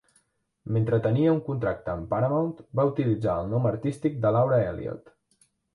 Mentre 0.77 0.99
tenia 1.07 1.33
un 1.35 1.41
contracte 1.51 1.93
amb 1.95 2.09
Paramount, 2.15 2.51
va 2.81 2.89
utilitzar 2.93 3.39
el 3.43 3.55
nom 3.55 3.73
artístic 3.75 4.21
de 4.27 4.35
Laura 4.39 4.63
Elliot. 4.73 5.19